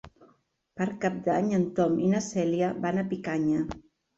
[0.79, 3.63] Per Cap d'Any en Tom i na Cèlia van a Picanya.